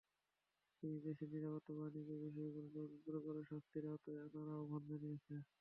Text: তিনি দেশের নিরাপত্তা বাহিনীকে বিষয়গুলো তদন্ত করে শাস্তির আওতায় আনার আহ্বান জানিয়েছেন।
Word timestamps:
তিনি 0.83 0.97
দেশের 1.05 1.29
নিরাপত্তা 1.33 1.71
বাহিনীকে 1.77 2.15
বিষয়গুলো 2.23 2.67
তদন্ত 2.75 3.15
করে 3.25 3.41
শাস্তির 3.49 3.83
আওতায় 3.89 4.19
আনার 4.25 4.47
আহ্বান 4.55 4.81
জানিয়েছেন। 4.91 5.39